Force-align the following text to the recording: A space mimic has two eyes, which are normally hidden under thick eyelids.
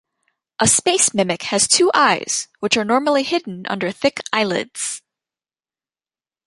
A 0.57 0.65
space 0.65 1.13
mimic 1.13 1.43
has 1.43 1.67
two 1.67 1.91
eyes, 1.93 2.47
which 2.59 2.75
are 2.75 2.83
normally 2.83 3.21
hidden 3.21 3.67
under 3.67 3.91
thick 3.91 4.17
eyelids. 4.33 5.03